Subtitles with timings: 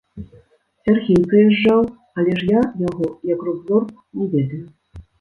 [0.85, 1.79] Сяргей прыязджаў,
[2.21, 4.65] але ж я яго як рок-зорку не ведаю.